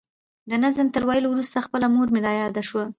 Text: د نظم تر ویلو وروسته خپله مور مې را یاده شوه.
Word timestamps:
د 0.49 0.51
نظم 0.63 0.87
تر 0.95 1.03
ویلو 1.09 1.27
وروسته 1.31 1.65
خپله 1.65 1.87
مور 1.93 2.07
مې 2.13 2.19
را 2.25 2.33
یاده 2.41 2.61
شوه. 2.69 2.83